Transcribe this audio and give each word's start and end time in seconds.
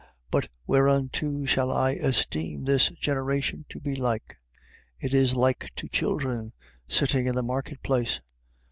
11:16. 0.03 0.07
But 0.31 0.47
whereunto 0.65 1.45
shall 1.45 1.71
I 1.71 1.91
esteem 1.91 2.63
this 2.65 2.89
generation 2.89 3.65
to 3.69 3.79
be 3.79 3.95
like? 3.95 4.39
It 4.99 5.13
is 5.13 5.35
like 5.35 5.69
to 5.75 5.87
children 5.89 6.53
sitting 6.87 7.27
in 7.27 7.35
the 7.35 7.43
market 7.43 7.83
place. 7.83 8.19